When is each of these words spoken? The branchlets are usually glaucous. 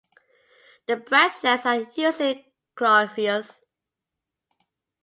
The 0.87 0.95
branchlets 0.97 1.63
are 1.67 1.87
usually 1.95 2.51
glaucous. 2.73 3.61